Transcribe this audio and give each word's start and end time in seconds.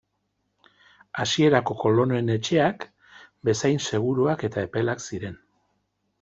Hasierako 1.23 1.75
kolonoen 1.83 2.31
etxeak 2.37 2.87
bezain 3.51 3.79
seguruak 3.91 4.49
eta 4.51 4.67
epelak 4.71 5.07
ziren. 5.11 5.39